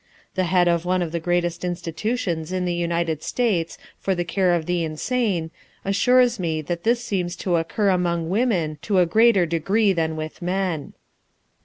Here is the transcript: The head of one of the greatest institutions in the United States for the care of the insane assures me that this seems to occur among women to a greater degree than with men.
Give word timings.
The 0.33 0.45
head 0.45 0.67
of 0.67 0.83
one 0.83 1.03
of 1.03 1.11
the 1.11 1.19
greatest 1.19 1.63
institutions 1.63 2.51
in 2.51 2.65
the 2.65 2.73
United 2.73 3.21
States 3.21 3.77
for 3.99 4.15
the 4.15 4.23
care 4.25 4.55
of 4.55 4.65
the 4.65 4.83
insane 4.83 5.51
assures 5.85 6.39
me 6.39 6.63
that 6.63 6.83
this 6.83 7.03
seems 7.03 7.35
to 7.35 7.57
occur 7.57 7.89
among 7.89 8.27
women 8.27 8.79
to 8.81 8.97
a 8.97 9.05
greater 9.05 9.45
degree 9.45 9.93
than 9.93 10.15
with 10.15 10.41
men. 10.41 10.93